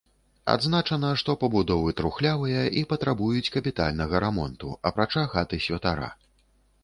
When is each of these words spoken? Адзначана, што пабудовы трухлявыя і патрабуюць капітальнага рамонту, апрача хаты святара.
Адзначана, 0.51 1.09
што 1.21 1.33
пабудовы 1.41 1.91
трухлявыя 1.99 2.63
і 2.81 2.83
патрабуюць 2.93 3.51
капітальнага 3.57 4.15
рамонту, 4.25 4.71
апрача 4.91 5.23
хаты 5.35 5.55
святара. 5.69 6.09